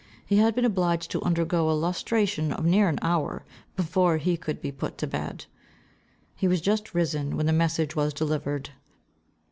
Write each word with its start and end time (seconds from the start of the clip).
He 0.25 0.37
had 0.37 0.55
been 0.55 0.65
obliged 0.65 1.11
to 1.11 1.21
undergo 1.21 1.69
a 1.69 1.73
lustration 1.77 2.51
of 2.51 2.65
near 2.65 2.89
an 2.89 2.97
hour, 3.03 3.45
before 3.75 4.17
he 4.17 4.35
could 4.35 4.59
be 4.59 4.71
put 4.71 4.97
to 4.97 5.05
bed. 5.05 5.45
He 6.35 6.47
was 6.47 6.59
just 6.59 6.95
risen, 6.95 7.37
when 7.37 7.45
the 7.45 7.53
message 7.53 7.95
was 7.95 8.11
delivered. 8.11 8.71